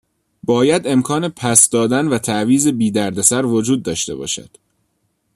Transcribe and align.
باید 0.43 0.87
امکان 0.87 1.29
پس 1.29 1.69
دادن 1.69 2.07
و 2.07 2.17
تعویض 2.17 2.67
بی 2.67 2.91
دردسر 2.91 3.45
وجود 3.45 3.83
داشته 3.83 4.15
باشد. 4.15 4.57